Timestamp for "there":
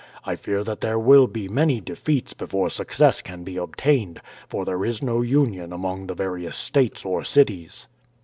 0.81-0.97, 4.65-4.83